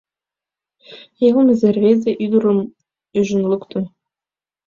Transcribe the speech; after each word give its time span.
Йылмызе 1.21 1.69
рвезе 1.75 2.11
ӱдырым 2.23 2.59
ӱжын 3.19 3.43
лукто. 3.51 3.79